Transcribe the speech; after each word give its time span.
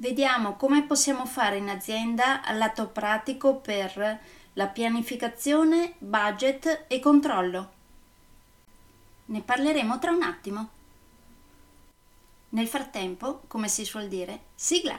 Vediamo 0.00 0.56
come 0.56 0.84
possiamo 0.84 1.26
fare 1.26 1.58
in 1.58 1.68
azienda 1.68 2.42
al 2.42 2.56
lato 2.56 2.88
pratico 2.88 3.56
per 3.56 4.18
la 4.54 4.66
pianificazione, 4.66 5.92
budget 5.98 6.86
e 6.88 7.00
controllo. 7.00 7.70
Ne 9.26 9.42
parleremo 9.42 9.98
tra 9.98 10.10
un 10.10 10.22
attimo. 10.22 10.68
Nel 12.48 12.66
frattempo, 12.66 13.42
come 13.46 13.68
si 13.68 13.84
suol 13.84 14.08
dire, 14.08 14.44
sigla! 14.54 14.98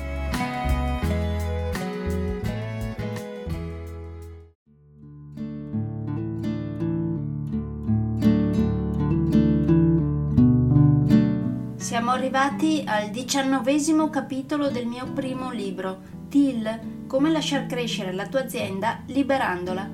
Siamo 11.81 12.11
arrivati 12.11 12.83
al 12.85 13.09
diciannovesimo 13.09 14.11
capitolo 14.11 14.69
del 14.69 14.85
mio 14.85 15.11
primo 15.13 15.49
libro, 15.49 15.99
TIL, 16.29 17.07
come 17.07 17.31
lasciar 17.31 17.65
crescere 17.65 18.13
la 18.13 18.27
tua 18.27 18.41
azienda 18.41 18.99
liberandola. 19.07 19.89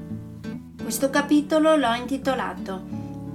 Questo 0.84 1.10
capitolo 1.10 1.78
l'ho 1.78 1.94
intitolato 1.94 2.84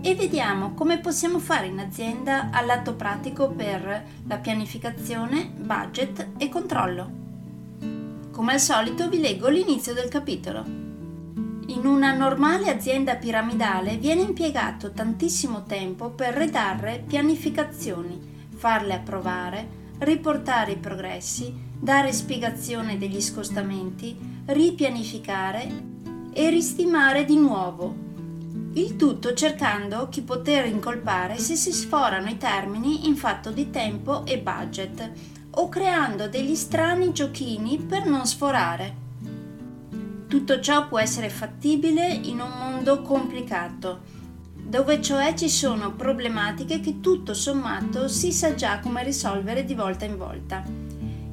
e 0.03 0.15
vediamo 0.15 0.75
come 0.75 0.99
possiamo 0.99 1.39
fare 1.39 1.69
in 1.69 1.79
azienda 1.79 2.51
al 2.53 2.67
lato 2.67 2.95
pratico 2.95 3.49
per 3.49 4.05
la 4.27 4.37
pianificazione, 4.37 5.51
budget 5.57 6.33
e 6.37 6.51
controllo. 6.51 7.11
Come 8.33 8.53
al 8.53 8.61
solito 8.61 9.09
vi 9.09 9.19
leggo 9.19 9.49
l'inizio 9.49 9.95
del 9.95 10.11
capitolo. 10.11 10.63
In 11.69 11.87
una 11.87 12.13
normale 12.13 12.69
azienda 12.69 13.17
piramidale 13.17 13.97
viene 13.97 14.21
impiegato 14.21 14.93
tantissimo 14.93 15.65
tempo 15.65 16.11
per 16.11 16.35
redarre 16.35 17.03
pianificazioni 17.07 18.32
farle 18.63 18.95
approvare, 18.95 19.67
riportare 19.99 20.71
i 20.71 20.77
progressi, 20.77 21.53
dare 21.77 22.13
spiegazione 22.13 22.97
degli 22.97 23.21
scostamenti, 23.21 24.17
ripianificare 24.47 25.69
e 26.33 26.49
ristimare 26.49 27.25
di 27.25 27.35
nuovo. 27.35 27.93
Il 28.75 28.95
tutto 28.95 29.35
cercando 29.35 30.09
chi 30.09 30.23
poter 30.23 30.67
incolpare 30.67 31.39
se 31.39 31.57
si 31.57 31.73
sforano 31.73 32.29
i 32.29 32.39
termini 32.39 33.09
in 33.09 33.17
fatto 33.17 33.51
di 33.51 33.69
tempo 33.71 34.25
e 34.27 34.39
budget 34.39 35.11
o 35.51 35.69
creando 35.69 36.29
degli 36.29 36.55
strani 36.55 37.13
giochini 37.13 37.79
per 37.79 38.07
non 38.07 38.25
sforare. 38.27 38.95
Tutto 40.29 40.61
ciò 40.61 40.87
può 40.87 41.01
essere 41.01 41.31
fattibile 41.31 42.07
in 42.07 42.39
un 42.39 42.53
mondo 42.57 43.03
complicato 43.03 44.22
dove 44.63 45.03
cioè 45.03 45.35
ci 45.35 45.49
sono 45.49 45.93
problematiche 45.93 46.81
che 46.81 47.01
tutto 47.01 47.35
sommato 47.35 48.09
si 48.09 48.33
sa 48.33 48.55
già 48.55 48.79
come 48.81 49.03
risolvere 49.03 49.65
di 49.65 49.75
volta 49.75 50.05
in 50.05 50.17
volta. 50.17 50.63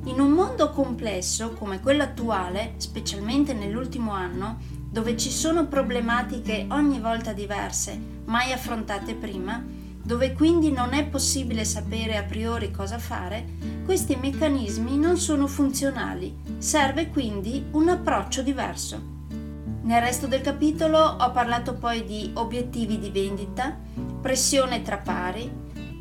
In 0.06 0.20
un 0.20 0.32
mondo 0.32 0.72
complesso 0.72 1.54
come 1.54 1.80
quello 1.80 2.04
attuale, 2.04 2.74
specialmente 2.78 3.54
nell'ultimo 3.54 4.12
anno, 4.12 4.58
dove 4.92 5.16
ci 5.16 5.30
sono 5.30 5.68
problematiche 5.68 6.66
ogni 6.70 7.00
volta 7.00 7.32
diverse, 7.32 8.00
mai 8.26 8.52
affrontate 8.52 9.14
prima, 9.14 9.64
dove 10.02 10.34
quindi 10.34 10.72
non 10.72 10.94
è 10.94 11.06
possibile 11.06 11.64
sapere 11.64 12.18
a 12.18 12.24
priori 12.24 12.72
cosa 12.72 12.98
fare, 12.98 13.46
questi 13.86 14.16
meccanismi 14.16 14.98
non 14.98 15.18
sono 15.18 15.46
funzionali. 15.46 16.36
Serve 16.58 17.10
quindi 17.10 17.66
un 17.72 17.90
approccio 17.90 18.42
diverso. 18.42 19.19
Nel 19.82 20.02
resto 20.02 20.28
del 20.28 20.42
capitolo 20.42 21.00
ho 21.00 21.32
parlato 21.32 21.74
poi 21.74 22.04
di 22.04 22.32
obiettivi 22.34 23.00
di 23.00 23.10
vendita, 23.10 23.78
pressione 24.22 24.82
tra 24.82 24.98
pari, 24.98 25.50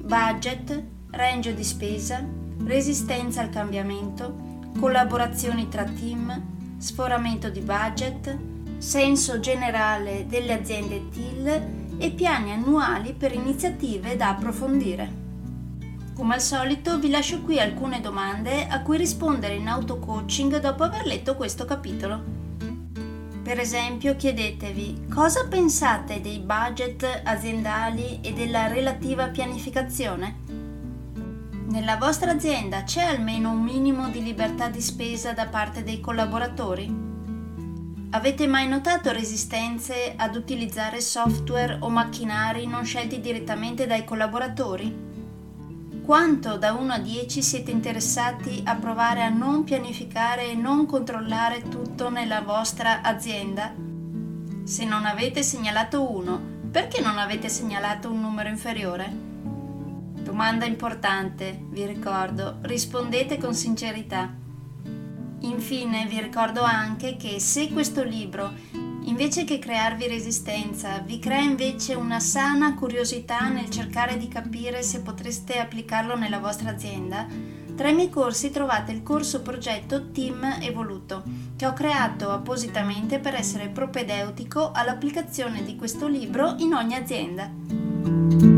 budget, 0.03 0.83
range 1.11 1.55
di 1.55 1.65
spesa, 1.65 2.25
resistenza 2.65 3.41
al 3.41 3.51
cambiamento, 3.51 4.47
collaborazioni 4.79 5.69
tra 5.69 5.85
team, 5.85 6.77
sforamento 6.77 7.51
di 7.51 7.61
budget, 7.61 8.37
senso 8.79 9.39
generale 9.39 10.27
delle 10.29 10.55
aziende 10.55 11.09
TIL 11.09 11.97
e 11.99 12.11
piani 12.11 12.53
annuali 12.53 13.13
per 13.13 13.33
iniziative 13.33 14.17
da 14.17 14.31
approfondire. 14.31 15.27
Come 16.15 16.35
al 16.35 16.41
solito 16.41 16.99
vi 16.99 17.11
lascio 17.11 17.43
qui 17.43 17.61
alcune 17.61 18.01
domande 18.01 18.67
a 18.67 18.83
cui 18.83 18.97
rispondere 18.97 19.55
in 19.55 19.69
auto-coaching 19.69 20.59
dopo 20.59 20.83
aver 20.83 21.07
letto 21.07 21.37
questo 21.37 21.65
capitolo. 21.65 22.38
Per 23.49 23.59
esempio 23.59 24.15
chiedetevi 24.15 25.07
cosa 25.09 25.47
pensate 25.49 26.21
dei 26.21 26.39
budget 26.39 27.23
aziendali 27.25 28.21
e 28.21 28.35
della 28.35 28.67
relativa 28.67 29.29
pianificazione? 29.29 30.37
Nella 31.69 31.97
vostra 31.97 32.33
azienda 32.33 32.83
c'è 32.83 33.05
almeno 33.05 33.53
un 33.53 33.63
minimo 33.63 34.11
di 34.11 34.23
libertà 34.23 34.69
di 34.69 34.83
spesa 34.83 35.33
da 35.33 35.47
parte 35.47 35.83
dei 35.83 35.99
collaboratori? 35.99 36.95
Avete 38.11 38.47
mai 38.47 38.69
notato 38.69 39.13
resistenze 39.13 40.13
ad 40.15 40.37
utilizzare 40.37 41.01
software 41.01 41.79
o 41.81 41.89
macchinari 41.89 42.67
non 42.67 42.85
scelti 42.85 43.19
direttamente 43.19 43.87
dai 43.87 44.05
collaboratori? 44.05 44.95
Quanto 46.09 46.57
da 46.57 46.73
1 46.73 46.91
a 46.95 46.99
10 46.99 47.43
siete 47.43 47.71
interessati 47.71 48.63
a 48.65 48.77
provare 48.77 49.23
a 49.23 49.29
non 49.29 49.63
pianificare 49.63 50.53
e 50.53 50.55
non 50.55 50.87
controllare 50.87 51.69
tutto 51.69 52.09
nella 52.09 52.41
vostra 52.41 53.03
azienda? 53.03 53.75
Se 54.65 54.87
non 54.87 55.05
avete 55.05 55.43
segnalato 55.43 56.11
1, 56.11 56.41
perché 56.71 57.03
non 57.03 57.19
avete 57.19 57.51
segnalato 57.51 58.11
un 58.11 58.23
numero 58.23 58.49
inferiore? 58.49 59.13
Domanda 60.23 60.65
importante, 60.65 61.61
vi 61.69 61.85
ricordo, 61.85 62.57
rispondete 62.63 63.37
con 63.37 63.53
sincerità. 63.53 64.33
Infine 65.41 66.07
vi 66.07 66.23
ricordo 66.23 66.63
anche 66.63 67.19
che 67.19 67.39
se 67.39 67.69
questo 67.71 68.03
libro 68.03 68.51
Invece 69.09 69.45
che 69.45 69.59
crearvi 69.59 70.07
resistenza, 70.07 70.99
vi 70.99 71.19
crea 71.19 71.41
invece 71.41 71.95
una 71.95 72.21
sana 72.21 72.75
curiosità 72.75 73.49
nel 73.49 73.71
cercare 73.71 74.19
di 74.19 74.29
capire 74.29 74.83
se 74.83 75.01
potreste 75.01 75.59
applicarlo 75.59 76.15
nella 76.15 76.39
vostra 76.39 76.71
azienda. 76.71 77.27
Tra 77.75 77.89
i 77.89 77.95
miei 77.95 78.11
corsi 78.11 78.51
trovate 78.51 78.93
il 78.93 79.03
corso 79.03 79.41
progetto 79.41 80.11
Team 80.11 80.59
Evoluto, 80.61 81.23
che 81.57 81.67
ho 81.67 81.73
creato 81.73 82.31
appositamente 82.31 83.19
per 83.19 83.35
essere 83.35 83.69
propedeutico 83.69 84.73
all'applicazione 84.73 85.65
di 85.65 85.75
questo 85.75 86.07
libro 86.07 86.57
in 86.59 86.75
ogni 86.75 86.95
azienda. 86.95 88.58